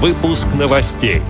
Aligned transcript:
Выпуск 0.00 0.46
новостей. 0.56 1.22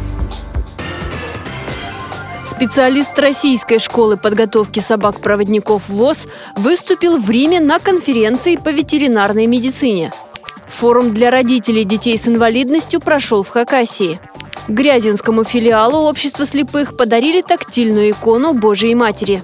Специалист 2.45 3.19
Российской 3.19 3.79
школы 3.79 4.19
подготовки 4.19 4.81
собак-проводников 4.81 5.89
ВОЗ 5.89 6.27
выступил 6.55 7.17
в 7.19 7.31
Риме 7.31 7.61
на 7.61 7.79
конференции 7.79 8.57
по 8.57 8.69
ветеринарной 8.69 9.47
медицине. 9.47 10.13
Форум 10.67 11.15
для 11.15 11.31
родителей 11.31 11.85
детей 11.85 12.19
с 12.19 12.29
инвалидностью 12.29 13.01
прошел 13.01 13.43
в 13.43 13.49
Хакасии. 13.49 14.21
Грязинскому 14.69 15.45
филиалу 15.45 16.07
Общества 16.07 16.45
слепых 16.45 16.95
подарили 16.95 17.41
тактильную 17.41 18.11
икону 18.11 18.53
Божией 18.53 18.95
Матери. 18.95 19.43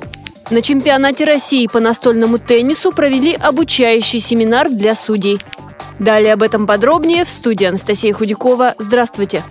На 0.51 0.61
чемпионате 0.61 1.25
России 1.25 1.67
по 1.67 1.81
настольному 1.81 2.37
теннису 2.39 2.93
провели 2.93 3.33
обучающий 3.33 4.21
семинар 4.21 4.69
для 4.69 4.95
судей. 4.95 5.41
Далее 5.99 6.33
об 6.33 6.43
этом 6.43 6.67
подробнее 6.67 7.25
в 7.25 7.29
студии 7.29 7.67
Анастасия 7.67 8.13
Худякова. 8.13 8.75
Здравствуйте! 8.79 9.45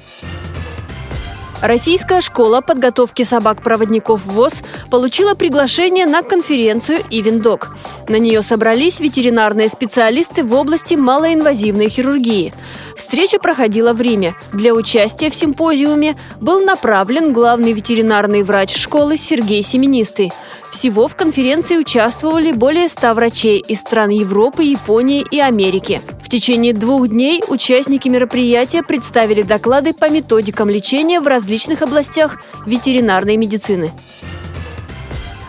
Российская 1.63 2.19
школа 2.19 2.59
подготовки 2.59 3.23
собак-проводников 3.23 4.25
ВОЗ 4.25 4.63
получила 4.91 5.33
приглашение 5.33 6.05
на 6.05 6.21
конференцию 6.21 6.99
«Ивендок». 7.09 7.77
На 8.09 8.17
нее 8.17 8.41
собрались 8.41 8.99
ветеринарные 8.99 9.69
специалисты 9.69 10.43
в 10.43 10.53
области 10.53 10.95
малоинвазивной 10.95 11.87
хирургии. 11.87 12.53
Встреча 12.95 13.39
проходила 13.39 13.93
в 13.93 14.01
Риме. 14.01 14.35
Для 14.51 14.73
участия 14.73 15.29
в 15.29 15.35
симпозиуме 15.35 16.15
был 16.39 16.63
направлен 16.63 17.33
главный 17.33 17.73
ветеринарный 17.73 18.43
врач 18.43 18.75
школы 18.75 19.17
Сергей 19.17 19.61
Семенистый. 19.61 20.31
Всего 20.71 21.07
в 21.07 21.15
конференции 21.15 21.77
участвовали 21.77 22.51
более 22.51 22.89
100 22.89 23.13
врачей 23.13 23.59
из 23.59 23.79
стран 23.79 24.09
Европы, 24.09 24.63
Японии 24.63 25.25
и 25.29 25.39
Америки. 25.39 26.01
В 26.23 26.29
течение 26.29 26.73
двух 26.73 27.07
дней 27.09 27.43
участники 27.47 28.09
мероприятия 28.09 28.81
представили 28.81 29.43
доклады 29.43 29.93
по 29.93 30.09
методикам 30.09 30.69
лечения 30.69 31.19
в 31.19 31.27
различных 31.27 31.81
областях 31.81 32.41
ветеринарной 32.65 33.37
медицины. 33.37 33.91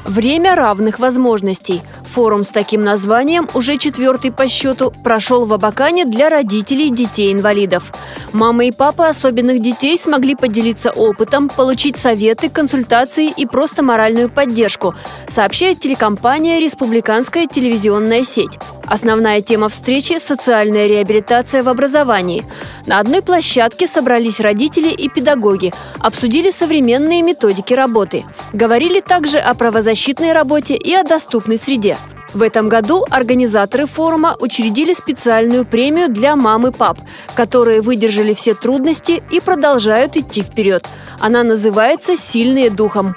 Время 0.05 0.55
равных 0.55 0.99
возможностей. 0.99 1.81
Форум 2.15 2.45
с 2.45 2.51
таким 2.51 2.85
названием, 2.85 3.49
уже 3.55 3.77
четвертый 3.77 4.31
по 4.31 4.47
счету, 4.47 4.93
прошел 5.03 5.47
в 5.47 5.53
Абакане 5.53 6.05
для 6.05 6.29
родителей 6.29 6.91
детей-инвалидов. 6.91 7.93
Мама 8.33 8.67
и 8.67 8.71
папа 8.71 9.09
особенных 9.09 9.61
детей 9.61 9.99
смогли 9.99 10.37
поделиться 10.37 10.93
опытом, 10.93 11.49
получить 11.49 11.97
советы, 11.97 12.51
консультации 12.51 13.33
и 13.37 13.47
просто 13.47 13.83
моральную 13.83 14.31
поддержку, 14.31 14.95
сообщает 15.27 15.81
телекомпания 15.81 16.61
«Республиканская 16.61 17.47
телевизионная 17.49 18.23
сеть». 18.23 18.61
Основная 18.87 19.41
тема 19.41 19.69
встречи– 19.69 20.19
социальная 20.21 20.87
реабилитация 20.87 21.63
в 21.63 21.69
образовании. 21.69 22.45
На 22.87 23.01
одной 23.01 23.23
площадке 23.23 23.89
собрались 23.89 24.41
родители 24.41 24.91
и 24.91 25.09
педагоги, 25.09 25.73
обсудили 26.01 26.51
современные 26.51 27.23
методики 27.23 27.73
работы. 27.73 28.25
Говорили 28.53 29.01
также 29.01 29.39
о 29.39 29.55
правозащитной 29.55 30.33
работе 30.33 30.77
и 30.77 30.93
о 30.93 31.03
доступной 31.03 31.57
среде. 31.57 31.97
В 32.35 32.43
этом 32.43 32.69
году 32.69 33.05
организаторы 33.11 33.87
форума 33.87 34.37
учредили 34.41 34.93
специальную 34.93 35.65
премию 35.65 36.09
для 36.09 36.35
мам 36.35 36.67
и 36.67 36.73
пап, 36.73 36.99
которые 37.35 37.81
выдержали 37.81 38.35
все 38.35 38.55
трудности 38.55 39.23
и 39.31 39.41
продолжают 39.41 40.17
идти 40.17 40.43
вперед. 40.43 40.85
Она 41.21 41.45
называется 41.45 42.17
«Сильные 42.17 42.71
духом». 42.71 43.15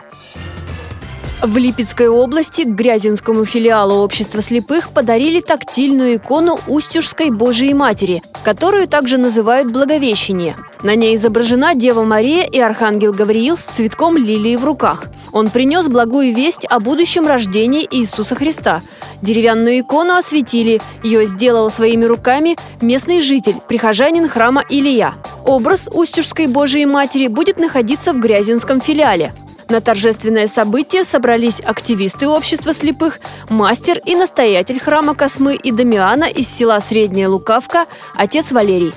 В 1.41 1.55
Липецкой 1.55 2.09
области 2.09 2.63
к 2.63 2.69
Грязинскому 2.69 3.45
филиалу 3.45 3.97
Общества 3.97 4.41
слепых 4.41 4.89
подарили 4.89 5.39
тактильную 5.39 6.15
икону 6.15 6.59
Устюжской 6.65 7.29
Божией 7.29 7.75
Матери, 7.75 8.23
которую 8.43 8.87
также 8.87 9.19
называют 9.19 9.71
Благовещение. 9.71 10.55
На 10.81 10.95
ней 10.95 11.15
изображена 11.15 11.75
Дева 11.75 12.03
Мария 12.03 12.43
и 12.43 12.59
Архангел 12.59 13.13
Гавриил 13.13 13.55
с 13.55 13.61
цветком 13.61 14.17
лилии 14.17 14.55
в 14.55 14.65
руках. 14.65 15.03
Он 15.31 15.51
принес 15.51 15.87
благую 15.87 16.33
весть 16.33 16.65
о 16.65 16.79
будущем 16.79 17.27
рождении 17.27 17.87
Иисуса 17.91 18.33
Христа. 18.33 18.81
Деревянную 19.21 19.81
икону 19.81 20.15
осветили. 20.15 20.81
Ее 21.03 21.27
сделал 21.27 21.69
своими 21.69 22.05
руками 22.05 22.57
местный 22.81 23.21
житель, 23.21 23.57
прихожанин 23.67 24.27
храма 24.27 24.63
Илия. 24.67 25.13
Образ 25.45 25.87
Устюжской 25.91 26.47
Божией 26.47 26.87
Матери 26.87 27.27
будет 27.27 27.59
находиться 27.59 28.11
в 28.11 28.19
Грязинском 28.19 28.81
филиале. 28.81 29.33
На 29.69 29.81
торжественное 29.81 30.47
событие 30.47 31.03
собрались 31.03 31.59
активисты 31.59 32.27
общества 32.27 32.73
слепых, 32.73 33.19
мастер 33.49 33.99
и 34.05 34.15
настоятель 34.15 34.79
храма 34.79 35.13
Космы 35.13 35.55
и 35.55 35.71
Дамиана 35.71 36.25
из 36.25 36.47
села 36.47 36.79
Средняя 36.79 37.27
Лукавка, 37.27 37.85
отец 38.15 38.51
Валерий. 38.53 38.93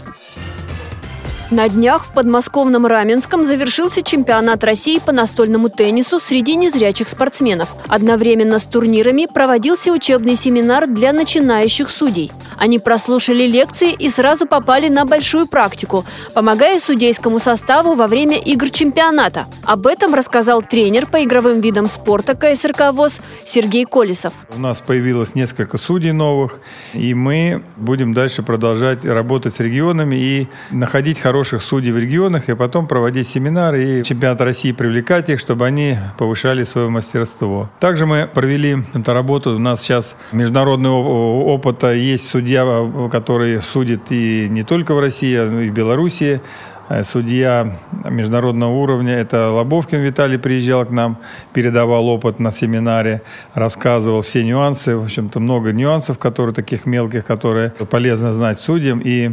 На 1.50 1.69
днях 1.69 2.06
в 2.06 2.12
подмосковном 2.12 2.86
Раменском 2.86 3.44
завершился 3.44 4.03
чемпионат 4.03 4.62
России 4.62 5.00
по 5.00 5.10
настольному 5.10 5.69
теннису 5.69 6.20
среди 6.20 6.54
незрячих 6.54 7.09
спортсменов. 7.09 7.70
Одновременно 7.88 8.60
с 8.60 8.66
турнирами 8.66 9.26
проводился 9.26 9.91
учебный 9.91 10.36
семинар 10.36 10.86
для 10.86 11.12
начинающих 11.12 11.91
судей. 11.91 12.30
Они 12.60 12.78
прослушали 12.78 13.44
лекции 13.44 13.91
и 13.91 14.10
сразу 14.10 14.47
попали 14.47 14.88
на 14.91 15.06
большую 15.06 15.47
практику, 15.47 16.04
помогая 16.34 16.78
судейскому 16.78 17.41
составу 17.41 17.94
во 17.94 18.06
время 18.06 18.37
игр 18.37 18.69
чемпионата. 18.69 19.47
Об 19.65 19.87
этом 19.87 20.15
рассказал 20.15 20.60
тренер 20.60 21.06
по 21.06 21.25
игровым 21.25 21.62
видам 21.62 21.88
спорта 21.88 22.34
КСРК 22.34 22.93
ВОЗ 22.93 23.22
Сергей 23.44 23.87
Колесов. 23.87 24.34
У 24.54 24.59
нас 24.59 24.82
появилось 24.82 25.34
несколько 25.34 25.78
судей 25.78 26.12
новых, 26.12 26.60
и 26.93 27.15
мы 27.15 27.62
будем 27.78 28.12
дальше 28.12 28.43
продолжать 28.43 29.06
работать 29.06 29.54
с 29.54 29.60
регионами 29.60 30.16
и 30.16 30.48
находить 30.71 31.19
хороших 31.19 31.62
судей 31.62 31.92
в 31.92 31.98
регионах 31.98 32.50
и 32.50 32.54
потом 32.54 32.87
проводить 32.87 33.27
семинары 33.27 34.00
и 34.00 34.04
чемпионат 34.04 34.42
России 34.42 34.72
привлекать 34.72 35.31
их, 35.31 35.41
чтобы 35.41 35.65
они 35.65 35.97
повышали 36.19 36.65
свое 36.65 36.91
мастерство. 36.91 37.71
Также 37.81 38.04
мы 38.04 38.28
провели 38.32 38.84
эту 38.92 39.15
работу. 39.15 39.54
У 39.54 39.59
нас 39.59 39.81
сейчас 39.81 40.15
международный 40.32 40.91
опыт 40.91 41.84
есть 41.84 42.28
судья, 42.50 43.09
который 43.12 43.62
судит 43.62 44.11
и 44.11 44.49
не 44.49 44.65
только 44.65 44.94
в 44.94 44.99
России, 44.99 45.37
но 45.37 45.61
и 45.61 45.71
в 45.71 45.72
Белоруссии 45.72 46.41
судья 47.03 47.73
международного 48.05 48.73
уровня. 48.73 49.15
Это 49.15 49.51
Лобовкин 49.51 50.01
Виталий 50.01 50.39
приезжал 50.39 50.84
к 50.87 50.91
нам, 50.91 51.19
передавал 51.53 52.09
опыт 52.09 52.39
на 52.41 52.51
семинаре, 52.51 53.23
рассказывал 53.55 54.23
все 54.23 54.45
нюансы. 54.45 54.97
В 54.97 55.05
общем-то, 55.05 55.41
много 55.41 55.73
нюансов, 55.73 56.19
которые 56.19 56.55
таких 56.55 56.87
мелких, 56.87 57.25
которые 57.25 57.71
полезно 57.71 58.33
знать 58.33 58.61
судьям. 58.61 59.01
И 59.01 59.33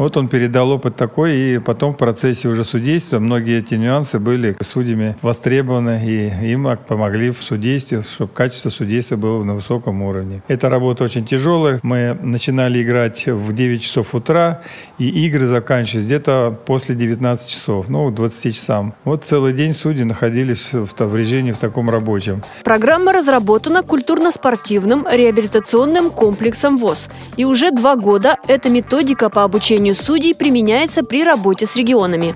вот 0.00 0.16
он 0.16 0.28
передал 0.28 0.70
опыт 0.70 0.96
такой, 0.96 1.36
и 1.36 1.58
потом 1.58 1.92
в 1.92 1.98
процессе 1.98 2.48
уже 2.48 2.64
судейства 2.64 3.18
многие 3.18 3.58
эти 3.58 3.74
нюансы 3.74 4.18
были 4.18 4.56
судьями 4.62 5.14
востребованы, 5.20 6.00
и 6.02 6.52
им 6.52 6.66
помогли 6.88 7.30
в 7.30 7.42
судействе, 7.42 8.02
чтобы 8.02 8.32
качество 8.32 8.70
судейства 8.70 9.16
было 9.16 9.44
на 9.44 9.52
высоком 9.54 10.00
уровне. 10.00 10.42
Эта 10.48 10.70
работа 10.70 11.04
очень 11.04 11.26
тяжелая. 11.26 11.80
Мы 11.82 12.16
начинали 12.22 12.82
играть 12.82 13.26
в 13.26 13.52
9 13.52 13.82
часов 13.82 14.14
утра, 14.14 14.62
и 14.96 15.06
игры 15.26 15.44
заканчивались 15.44 16.06
где-то 16.06 16.58
после 16.64 16.89
19 16.94 17.48
часов, 17.48 17.88
ну, 17.88 18.10
к 18.10 18.14
20 18.14 18.54
часам. 18.54 18.94
Вот 19.04 19.24
целый 19.24 19.52
день 19.52 19.74
судьи 19.74 20.04
находились 20.04 20.72
в, 20.72 20.88
в 20.96 21.16
режиме 21.16 21.52
в 21.52 21.58
таком 21.58 21.90
рабочем. 21.90 22.42
Программа 22.64 23.12
разработана 23.12 23.82
культурно-спортивным 23.82 25.06
реабилитационным 25.10 26.10
комплексом 26.10 26.78
ВОЗ. 26.78 27.08
И 27.36 27.44
уже 27.44 27.70
два 27.70 27.96
года 27.96 28.36
эта 28.48 28.70
методика 28.70 29.30
по 29.30 29.44
обучению 29.44 29.94
судей 29.94 30.34
применяется 30.34 31.02
при 31.02 31.24
работе 31.24 31.66
с 31.66 31.76
регионами. 31.76 32.34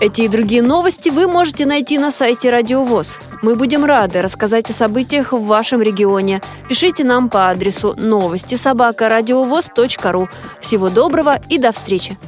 Эти 0.00 0.22
и 0.22 0.28
другие 0.28 0.62
новости 0.62 1.10
вы 1.10 1.28
можете 1.28 1.66
найти 1.66 1.98
на 1.98 2.10
сайте 2.10 2.48
Радио 2.48 2.84
ВОЗ. 2.84 3.18
Мы 3.42 3.54
будем 3.54 3.84
рады 3.84 4.22
рассказать 4.22 4.70
о 4.70 4.72
событиях 4.72 5.34
в 5.34 5.44
вашем 5.44 5.82
регионе. 5.82 6.40
Пишите 6.70 7.04
нам 7.04 7.28
по 7.28 7.50
адресу 7.50 7.94
новости 7.98 8.54
собака 8.54 9.10
ру. 9.10 10.28
Всего 10.60 10.88
доброго 10.88 11.38
и 11.50 11.58
до 11.58 11.72
встречи! 11.72 12.18